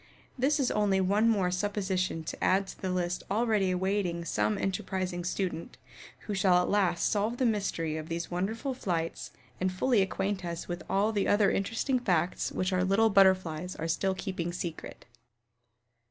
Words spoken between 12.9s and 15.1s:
Butterflies are still keeping secret.